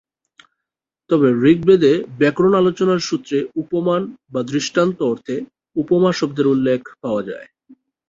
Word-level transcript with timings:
তবে 1.09 1.27
ঋগ্বেদে 1.43 1.93
ব্যাকরণ 2.19 2.53
আলোচনার 2.55 2.99
সূত্রে 2.99 3.37
‘উপমান’ 3.55 4.01
বা 4.33 4.41
‘দৃষ্টান্ত’ 4.43 4.97
অর্থে 5.03 5.35
‘উপমা’ 5.75 6.11
শব্দের 6.11 6.47
উল্লেখ 6.47 6.81
পাওয়া 7.01 7.21
যায়। 7.23 7.47